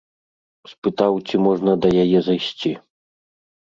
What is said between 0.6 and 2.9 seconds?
Спытаў, ці можна да яе зайсці.